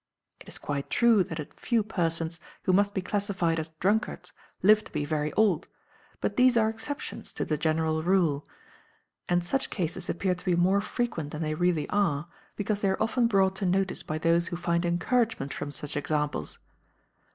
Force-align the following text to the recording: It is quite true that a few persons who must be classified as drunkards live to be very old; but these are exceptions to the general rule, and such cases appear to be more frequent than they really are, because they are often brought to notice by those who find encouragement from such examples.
It 0.39 0.47
is 0.49 0.57
quite 0.57 0.89
true 0.89 1.23
that 1.25 1.37
a 1.39 1.45
few 1.57 1.83
persons 1.83 2.39
who 2.63 2.73
must 2.73 2.95
be 2.95 3.03
classified 3.03 3.59
as 3.59 3.69
drunkards 3.77 4.33
live 4.63 4.83
to 4.85 4.91
be 4.91 5.05
very 5.05 5.31
old; 5.33 5.67
but 6.21 6.37
these 6.37 6.57
are 6.57 6.69
exceptions 6.69 7.31
to 7.33 7.45
the 7.45 7.55
general 7.55 8.01
rule, 8.01 8.43
and 9.29 9.45
such 9.45 9.69
cases 9.69 10.09
appear 10.09 10.33
to 10.33 10.43
be 10.45 10.55
more 10.55 10.81
frequent 10.81 11.29
than 11.29 11.43
they 11.43 11.53
really 11.53 11.87
are, 11.91 12.27
because 12.55 12.81
they 12.81 12.89
are 12.89 12.99
often 13.03 13.27
brought 13.27 13.55
to 13.57 13.65
notice 13.67 14.01
by 14.01 14.17
those 14.17 14.47
who 14.47 14.55
find 14.55 14.87
encouragement 14.87 15.53
from 15.53 15.69
such 15.69 15.95
examples. 15.95 16.57